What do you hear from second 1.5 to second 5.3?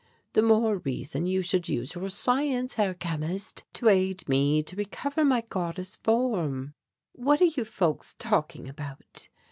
use your science, Herr Chemist, to aid me to recover